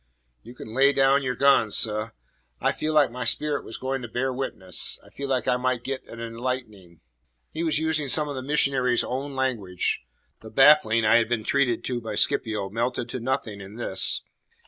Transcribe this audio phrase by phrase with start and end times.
[0.41, 2.05] "You can lay down your gun, seh.
[2.59, 4.97] I feel like my spirit was going to bear witness.
[5.05, 7.01] I feel like I might get an enlightening."
[7.51, 10.03] He was using some of the missionary's own language.
[10.39, 14.23] The baffling I had been treated to by Scipio melted to nothing in this.